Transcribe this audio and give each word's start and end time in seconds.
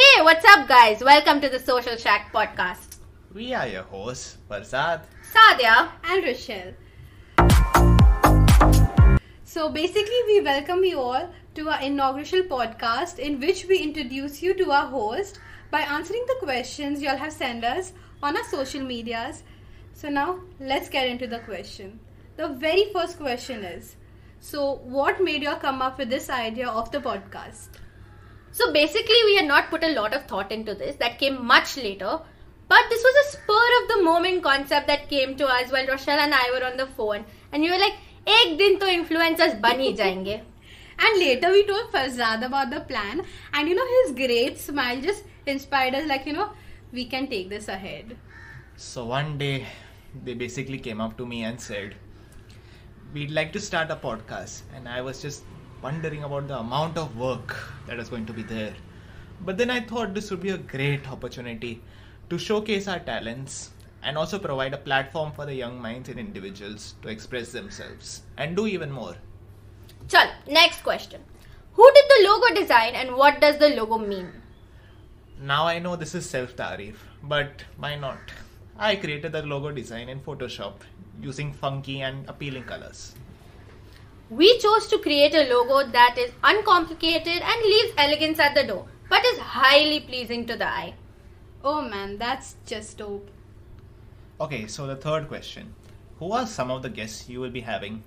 Hey, 0.00 0.22
what's 0.22 0.46
up, 0.46 0.66
guys? 0.66 1.02
Welcome 1.04 1.42
to 1.42 1.50
the 1.50 1.58
Social 1.58 1.94
Shack 1.94 2.32
podcast. 2.32 2.96
We 3.34 3.52
are 3.52 3.66
your 3.66 3.82
hosts, 3.82 4.38
Farzad. 4.50 5.02
Sadiyah. 5.30 5.90
and 6.04 6.24
Rochelle. 6.24 6.72
So 9.44 9.68
basically, 9.68 10.22
we 10.26 10.40
welcome 10.40 10.84
you 10.84 10.98
all 10.98 11.28
to 11.54 11.68
our 11.68 11.82
inaugural 11.82 12.44
podcast 12.52 13.18
in 13.18 13.40
which 13.40 13.66
we 13.66 13.76
introduce 13.78 14.42
you 14.42 14.54
to 14.54 14.70
our 14.70 14.86
host 14.86 15.38
by 15.70 15.80
answering 15.80 16.24
the 16.28 16.46
questions 16.46 17.02
you 17.02 17.10
all 17.10 17.18
have 17.18 17.34
sent 17.34 17.62
us 17.62 17.92
on 18.22 18.38
our 18.38 18.44
social 18.44 18.82
medias. 18.82 19.42
So 19.92 20.08
now 20.08 20.40
let's 20.58 20.88
get 20.88 21.08
into 21.08 21.26
the 21.26 21.40
question. 21.40 22.00
The 22.38 22.48
very 22.48 22.90
first 22.94 23.18
question 23.18 23.64
is 23.64 23.96
So, 24.40 24.76
what 24.76 25.22
made 25.22 25.42
you 25.42 25.50
all 25.50 25.56
come 25.56 25.82
up 25.82 25.98
with 25.98 26.08
this 26.08 26.30
idea 26.30 26.70
of 26.70 26.90
the 26.90 27.00
podcast? 27.00 27.68
So 28.51 28.71
basically, 28.71 29.21
we 29.25 29.35
had 29.35 29.45
not 29.45 29.69
put 29.69 29.83
a 29.83 29.93
lot 29.93 30.13
of 30.13 30.25
thought 30.25 30.51
into 30.51 30.73
this. 30.73 30.95
That 30.95 31.19
came 31.19 31.45
much 31.45 31.77
later. 31.77 32.19
But 32.67 32.83
this 32.89 33.03
was 33.03 33.15
a 33.25 33.31
spur 33.37 33.67
of 33.81 33.87
the 33.89 34.03
moment 34.03 34.43
concept 34.43 34.87
that 34.87 35.09
came 35.09 35.35
to 35.37 35.45
us 35.45 35.71
while 35.71 35.85
Rochelle 35.85 36.19
and 36.19 36.33
I 36.33 36.51
were 36.51 36.65
on 36.65 36.77
the 36.77 36.87
phone. 36.87 37.25
And 37.51 37.63
you 37.63 37.71
were 37.71 37.77
like, 37.77 37.93
एक 38.27 38.57
दिन 38.57 38.77
तो 38.79 38.87
influencers 38.87 39.59
बन 39.61 39.79
ही 39.79 39.93
जाएंगे. 39.97 40.41
And 40.97 41.19
later 41.19 41.51
we 41.51 41.65
told 41.67 41.91
Farzad 41.91 42.45
about 42.45 42.71
the 42.71 42.79
plan, 42.79 43.21
and 43.53 43.67
you 43.67 43.75
know, 43.75 43.85
his 43.97 44.15
great 44.15 44.57
smile 44.57 45.01
just 45.01 45.25
inspired 45.45 45.93
us, 45.93 46.07
like, 46.07 46.25
you 46.25 46.33
know, 46.33 46.49
we 46.91 47.05
can 47.05 47.27
take 47.27 47.49
this 47.49 47.67
ahead. 47.67 48.15
So 48.77 49.05
one 49.05 49.37
day, 49.37 49.65
they 50.23 50.33
basically 50.33 50.79
came 50.79 51.01
up 51.01 51.17
to 51.17 51.25
me 51.25 51.43
and 51.43 51.59
said, 51.59 51.95
We'd 53.13 53.31
like 53.31 53.53
to 53.53 53.59
start 53.59 53.91
a 53.91 53.95
podcast. 53.95 54.61
And 54.73 54.89
I 54.89 55.01
was 55.01 55.21
just 55.21 55.43
wondering 55.82 56.24
about 56.24 56.48
the 56.48 56.58
amount 56.58 56.96
of 56.98 57.16
work 57.16 57.56
that 57.86 57.98
is 57.98 58.08
going 58.08 58.26
to 58.26 58.32
be 58.32 58.42
there. 58.42 58.74
But 59.42 59.56
then 59.56 59.70
I 59.70 59.80
thought 59.80 60.14
this 60.14 60.30
would 60.30 60.40
be 60.40 60.50
a 60.50 60.58
great 60.58 61.10
opportunity 61.10 61.82
to 62.28 62.38
showcase 62.38 62.86
our 62.86 62.98
talents 62.98 63.70
and 64.02 64.16
also 64.16 64.38
provide 64.38 64.74
a 64.74 64.78
platform 64.78 65.32
for 65.32 65.46
the 65.46 65.54
young 65.54 65.80
minds 65.80 66.08
and 66.08 66.18
individuals 66.18 66.94
to 67.02 67.08
express 67.08 67.52
themselves 67.52 68.22
and 68.36 68.56
do 68.56 68.66
even 68.66 68.90
more. 68.90 69.16
Chal, 70.08 70.30
next 70.48 70.82
question. 70.82 71.22
Who 71.74 71.90
did 71.94 72.04
the 72.08 72.28
logo 72.28 72.54
design 72.54 72.94
and 72.94 73.16
what 73.16 73.40
does 73.40 73.58
the 73.58 73.70
logo 73.70 73.98
mean? 73.98 74.32
Now 75.40 75.66
I 75.66 75.78
know 75.78 75.96
this 75.96 76.14
is 76.14 76.28
self 76.28 76.56
tarif, 76.56 76.96
but 77.22 77.64
why 77.78 77.96
not? 77.96 78.18
I 78.76 78.96
created 78.96 79.32
the 79.32 79.42
logo 79.42 79.70
design 79.70 80.08
in 80.08 80.20
Photoshop 80.20 80.74
using 81.20 81.52
funky 81.52 82.00
and 82.02 82.28
appealing 82.28 82.64
colors. 82.64 83.14
We 84.30 84.58
chose 84.58 84.86
to 84.86 84.98
create 84.98 85.34
a 85.34 85.52
logo 85.52 85.90
that 85.90 86.16
is 86.16 86.30
uncomplicated 86.44 87.42
and 87.42 87.62
leaves 87.64 87.92
elegance 87.98 88.38
at 88.38 88.54
the 88.54 88.62
door, 88.62 88.86
but 89.08 89.24
is 89.24 89.40
highly 89.40 89.98
pleasing 89.98 90.46
to 90.46 90.56
the 90.56 90.68
eye. 90.68 90.94
Oh 91.64 91.82
man, 91.82 92.16
that's 92.16 92.54
just 92.64 92.98
dope. 92.98 93.28
Okay, 94.40 94.68
so 94.68 94.86
the 94.86 94.94
third 94.94 95.26
question 95.26 95.74
Who 96.20 96.30
are 96.30 96.46
some 96.46 96.70
of 96.70 96.82
the 96.82 96.88
guests 96.88 97.28
you 97.28 97.40
will 97.40 97.50
be 97.50 97.62
having? 97.62 98.04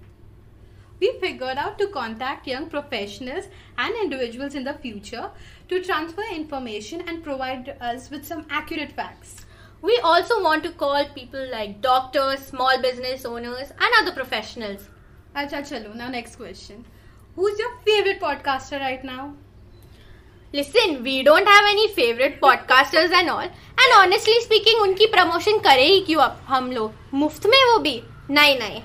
We 1.02 1.12
figured 1.20 1.58
out 1.58 1.78
to 1.80 1.88
contact 1.88 2.48
young 2.48 2.70
professionals 2.70 3.50
and 3.78 3.94
individuals 3.94 4.56
in 4.56 4.64
the 4.64 4.76
future 4.76 5.30
to 5.68 5.84
transfer 5.84 6.24
information 6.34 7.02
and 7.02 7.22
provide 7.22 7.76
us 7.82 8.10
with 8.10 8.26
some 8.26 8.46
accurate 8.50 8.94
facts. 8.94 9.46
We 9.82 10.00
also 10.02 10.42
want 10.42 10.64
to 10.64 10.72
call 10.72 11.04
people 11.10 11.46
like 11.52 11.82
doctors, 11.82 12.40
small 12.40 12.82
business 12.82 13.26
owners, 13.26 13.72
and 13.72 13.94
other 14.00 14.14
professionals. 14.14 14.88
Acha 15.36 15.62
chalo, 15.68 15.96
now 15.96 16.10
next 16.10 16.36
question. 16.36 16.86
Who's 17.36 17.58
your 17.58 17.72
favorite 17.86 18.20
podcaster 18.22 18.80
right 18.80 19.04
now? 19.04 19.34
Listen, 20.54 21.02
we 21.02 21.24
don't 21.24 21.48
have 21.48 21.66
any 21.70 21.88
favorite 21.94 22.40
podcasters 22.40 23.12
and 23.12 23.30
all. 23.30 23.40
And 23.42 23.96
honestly 23.98 24.40
speaking, 24.42 24.82
उनकी 24.82 25.06
promotion 25.16 25.60
करे 25.68 25.86
ही 25.86 26.00
क्यों 26.06 26.22
अब 26.22 26.44
हम 26.48 26.72
लोग 26.72 27.16
मुफ़्त 27.22 27.46
में 27.54 27.58
वो 27.72 27.80
भी 27.88 27.96
नहीं 28.30 28.60
नहीं 28.60 28.84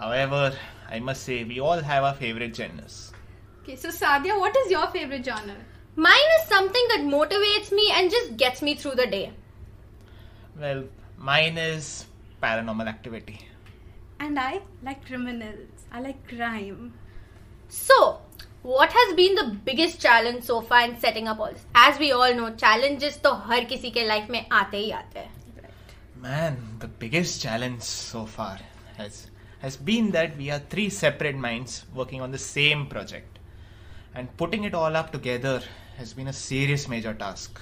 However, 0.00 0.52
I 0.90 0.98
must 1.00 1.22
say, 1.22 1.44
we 1.44 1.60
all 1.60 1.80
have 1.80 2.02
our 2.02 2.14
favorite 2.14 2.56
genres. 2.56 3.12
Okay, 3.62 3.76
so 3.76 3.88
Sadia, 3.88 4.38
what 4.38 4.56
is 4.64 4.70
your 4.70 4.86
favorite 4.88 5.24
genre? 5.24 5.56
Mine 5.96 6.32
is 6.40 6.48
something 6.48 6.88
that 6.88 7.06
motivates 7.16 7.72
me 7.72 7.90
and 7.94 8.10
just 8.10 8.36
gets 8.36 8.62
me 8.62 8.74
through 8.74 8.96
the 8.96 9.06
day. 9.06 9.32
Well, 10.60 10.84
mine 11.16 11.56
is 11.56 12.06
paranormal 12.42 12.88
activity. 12.88 13.38
And 14.19 14.39
I 14.39 14.61
like 14.83 15.05
criminals. 15.05 15.85
I 15.91 15.99
like 16.01 16.27
crime. 16.27 16.93
So, 17.69 18.19
what 18.63 18.91
has 18.91 19.15
been 19.15 19.35
the 19.35 19.57
biggest 19.65 19.99
challenge 19.99 20.43
so 20.43 20.61
far 20.61 20.83
in 20.83 20.99
setting 20.99 21.27
up 21.27 21.39
all 21.39 21.51
this? 21.51 21.65
As 21.73 21.97
we 21.99 22.11
all 22.11 22.33
know, 22.35 22.49
challenges 22.55 23.17
तो 23.17 23.33
हर 23.47 23.65
किसी 23.65 23.91
के 23.91 24.07
life 24.07 24.29
में 24.29 24.45
आते 24.51 24.77
ही 24.77 24.91
आते 24.91 25.19
हैं. 25.19 25.31
Man, 26.23 26.57
the 26.79 26.87
biggest 26.87 27.41
challenge 27.41 27.81
so 27.81 28.25
far 28.25 28.59
has 28.97 29.27
has 29.61 29.77
been 29.77 30.11
that 30.11 30.37
we 30.37 30.49
are 30.51 30.59
three 30.73 30.89
separate 30.89 31.35
minds 31.35 31.85
working 31.95 32.21
on 32.21 32.31
the 32.31 32.37
same 32.37 32.85
project. 32.85 33.39
And 34.13 34.35
putting 34.37 34.65
it 34.65 34.73
all 34.75 34.95
up 34.95 35.11
together 35.11 35.61
has 35.97 36.13
been 36.13 36.27
a 36.27 36.33
serious 36.33 36.87
major 36.87 37.13
task. 37.13 37.59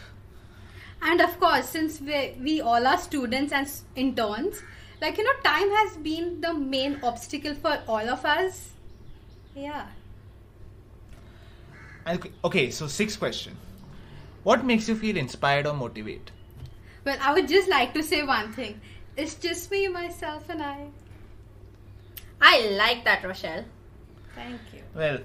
And 1.02 1.22
of 1.22 1.40
course, 1.40 1.70
since 1.70 2.02
we, 2.02 2.36
we 2.44 2.60
all 2.62 2.86
are 2.86 2.98
students 2.98 3.54
and 3.54 3.68
s- 3.68 3.84
interns, 3.96 4.62
like 5.01 5.19
you 5.19 5.25
know, 5.25 5.33
time 5.43 5.71
has 5.71 5.97
been 5.97 6.41
the 6.41 6.55
main 6.55 6.99
obstacle 7.03 7.55
for 7.55 7.79
all 7.89 8.09
of 8.09 8.25
us. 8.25 8.71
Yeah. 9.55 9.87
Okay, 12.07 12.31
okay, 12.45 12.71
so 12.71 12.87
sixth 12.87 13.19
question. 13.19 13.57
What 14.43 14.65
makes 14.65 14.89
you 14.89 14.95
feel 14.95 15.17
inspired 15.17 15.67
or 15.67 15.75
motivated? 15.75 16.31
Well, 17.05 17.19
I 17.21 17.33
would 17.33 17.49
just 17.49 17.69
like 17.69 17.95
to 17.95 18.03
say 18.03 18.23
one 18.23 18.53
thing. 18.53 18.81
It's 19.17 19.35
just 19.35 19.71
me, 19.71 19.89
myself, 19.89 20.49
and 20.49 20.63
I. 20.63 20.87
I 22.41 22.69
like 22.77 23.05
that, 23.05 23.25
Rochelle. 23.25 23.65
Thank 24.35 24.61
you. 24.73 24.81
Well, 24.95 25.19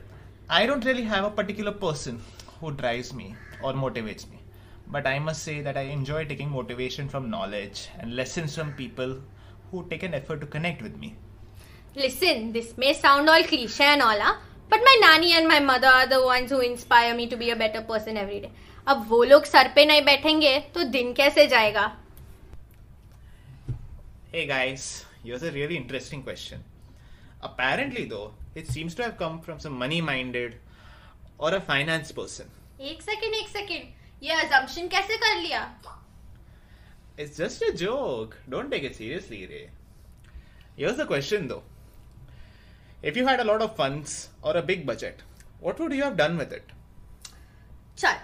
I 0.50 0.66
don't 0.66 0.86
really 0.86 1.04
have 1.04 1.26
a 1.26 1.32
particular 1.32 1.72
person 1.72 2.22
who 2.60 2.72
drives 2.72 3.14
me 3.14 3.36
or 3.62 3.74
motivates 3.74 4.30
me. 4.30 4.40
But 4.88 5.06
I 5.06 5.20
must 5.20 5.44
say 5.44 5.62
that 5.62 5.78
I 5.78 5.82
enjoy 5.82 6.26
taking 6.26 6.50
motivation 6.50 7.10
from 7.10 7.30
knowledge 7.30 7.90
and 8.00 8.16
lessons 8.16 8.56
from 8.56 8.74
people 8.74 9.22
who 9.71 9.87
take 9.89 10.03
an 10.03 10.15
effort 10.15 10.41
to 10.41 10.47
connect 10.47 10.83
with 10.83 10.99
me. 10.99 11.15
Listen, 11.97 12.53
this 12.53 12.77
may 12.77 12.93
sound 12.93 13.29
all 13.29 13.43
cliche 13.45 13.85
and 13.85 14.03
all, 14.03 14.21
huh? 14.21 14.37
but 14.69 14.81
my 14.85 14.97
nanny 15.01 15.33
and 15.33 15.47
my 15.47 15.61
mother 15.61 15.87
are 15.87 16.07
the 16.07 16.25
ones 16.25 16.51
who 16.51 16.61
inspire 16.61 17.15
me 17.15 17.27
to 17.29 17.37
be 17.37 17.51
a 17.51 17.57
better 17.57 17.83
person 17.83 18.17
every 18.17 18.41
day. 18.41 18.51
अब 18.89 19.07
वो 19.09 19.23
लोग 19.25 19.45
sir 19.45 19.69
पे 19.75 19.85
नहीं 19.87 20.03
बैठेंगे 20.05 20.59
तो 20.75 20.83
दिन 20.97 21.13
कैसे 21.21 21.47
जाएगा 21.49 21.85
Hey 24.35 24.47
guys, 24.47 25.05
here's 25.25 25.45
a 25.45 25.53
really 25.53 25.77
interesting 25.77 26.23
question. 26.23 26.65
Apparently, 27.49 28.05
though, 28.05 28.33
it 28.55 28.67
seems 28.67 28.97
to 28.97 29.05
have 29.05 29.17
come 29.17 29.41
from 29.41 29.61
some 29.61 29.79
money 29.83 30.01
minded 30.01 30.57
or 31.39 31.55
a 31.55 31.61
finance 31.61 32.13
person. 32.21 32.51
एक 32.81 33.03
सेकंड 33.03 33.35
एक 33.35 33.49
सेकंड 33.49 34.23
ये 34.23 34.41
assumption 34.43 34.91
कैसे 34.91 35.17
कर 35.17 35.41
लिया 35.43 35.61
it's 37.20 37.36
just 37.38 37.62
a 37.62 37.74
joke. 37.74 38.38
Don't 38.50 38.72
take 38.72 38.84
it 38.84 38.96
seriously, 38.96 39.46
Ray. 39.46 39.70
Here's 40.78 40.96
the 40.96 41.06
question 41.06 41.50
though. 41.50 41.64
If 43.04 43.18
you 43.18 43.28
had 43.28 43.42
a 43.42 43.44
lot 43.44 43.62
of 43.62 43.76
funds 43.76 44.30
or 44.42 44.56
a 44.56 44.62
big 44.62 44.86
budget, 44.86 45.22
what 45.60 45.80
would 45.80 45.94
you 45.94 46.04
have 46.04 46.16
done 46.16 46.38
with 46.38 46.54
it? 46.54 46.64
Chal, 47.98 48.16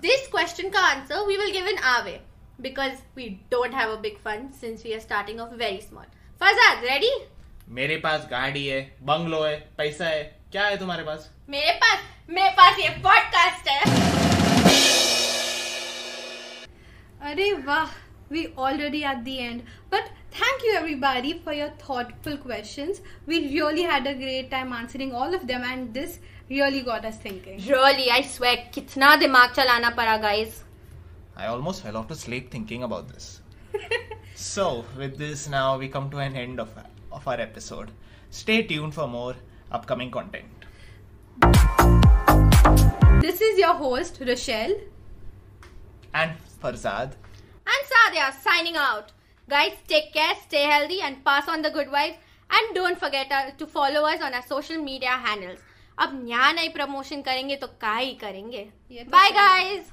this 0.00 0.26
question 0.28 0.70
ka 0.70 0.86
answer 0.94 1.20
we 1.26 1.36
will 1.36 1.52
give 1.52 1.66
in 1.66 1.78
our 1.92 2.04
way 2.04 2.22
because 2.62 2.96
we 3.14 3.28
don't 3.50 3.74
have 3.74 3.90
a 3.90 4.00
big 4.08 4.18
fund 4.18 4.54
since 4.54 4.84
we 4.84 4.94
are 4.94 5.00
starting 5.00 5.38
off 5.38 5.52
very 5.52 5.80
small. 5.80 6.06
Farzad, 6.40 6.82
ready? 6.88 7.12
मेरे 7.68 7.96
पास 8.04 8.26
गाड़ी 8.30 8.66
है 8.66 8.80
bungalow 9.08 9.42
है 9.44 9.56
पैसा 9.78 10.06
है 10.06 10.22
क्या 10.52 10.64
है 10.66 10.76
तुम्हारे 10.78 11.02
पास 11.04 11.30
मेरे 11.48 11.72
पास 11.82 12.00
मेरे 12.30 12.50
पास 12.60 12.78
ये 12.78 12.88
पॉडकास्ट 13.04 13.68
है 13.68 13.80
अरे 17.30 17.52
वाह 17.66 17.92
we 18.30 18.54
already 18.56 19.04
at 19.04 19.24
the 19.24 19.38
end. 19.40 19.64
But 19.90 20.08
thank 20.30 20.62
you 20.62 20.74
everybody 20.74 21.40
for 21.44 21.52
your 21.52 21.70
thoughtful 21.70 22.36
questions. 22.38 23.00
We 23.26 23.40
really 23.54 23.82
had 23.82 24.06
a 24.06 24.14
great 24.14 24.50
time 24.50 24.72
answering 24.72 25.12
all 25.12 25.34
of 25.34 25.46
them 25.46 25.62
and 25.64 25.92
this 25.92 26.20
really 26.48 26.82
got 26.82 27.04
us 27.04 27.18
thinking. 27.18 27.60
Really 27.68 28.10
i 28.10 28.22
swear 28.22 28.56
kitna 28.72 29.10
dimag 29.22 29.54
chalana 29.58 29.94
para 29.96 30.18
guys. 30.26 30.62
I 31.36 31.46
almost 31.46 31.82
fell 31.82 31.96
off 31.96 32.06
to 32.08 32.14
sleep 32.14 32.50
thinking 32.50 32.84
about 32.84 33.08
this. 33.08 33.40
So 34.34 34.84
with 34.96 35.18
this 35.18 35.48
now 35.48 35.76
we 35.76 35.88
come 35.88 36.08
to 36.10 36.18
an 36.18 36.36
end 36.36 36.60
of, 36.60 36.70
of 37.12 37.26
our 37.28 37.40
episode. 37.40 37.90
Stay 38.30 38.62
tuned 38.62 38.94
for 38.94 39.06
more 39.08 39.34
upcoming 39.70 40.10
content. 40.10 40.46
This 43.20 43.40
is 43.40 43.58
your 43.58 43.74
host 43.74 44.22
rochelle. 44.26 44.74
And 46.14 46.32
farzad. 46.62 47.12
And 47.72 47.88
Sadia 47.90 48.28
signing 48.44 48.76
out. 48.76 49.12
Guys, 49.48 49.74
take 49.88 50.12
care, 50.12 50.34
stay 50.42 50.62
healthy, 50.64 51.00
and 51.00 51.24
pass 51.24 51.48
on 51.48 51.62
the 51.62 51.70
good 51.70 51.88
vibes. 51.88 52.16
And 52.50 52.74
don't 52.74 52.98
forget 52.98 53.30
uh, 53.30 53.50
to 53.58 53.66
follow 53.66 54.02
us 54.12 54.20
on 54.20 54.34
our 54.34 54.46
social 54.52 54.82
media 54.84 55.16
handles. 55.26 55.60
अब 55.98 56.12
नया 56.24 56.50
नई 56.52 56.68
promotion 56.74 57.22
करेंगे 57.22 57.56
तो 57.56 57.66
का 57.80 57.94
ही 57.96 58.12
करेंगे 58.20 58.62
तो 58.90 59.10
bye 59.10 59.28
है। 59.28 59.34
Guys 59.34 59.90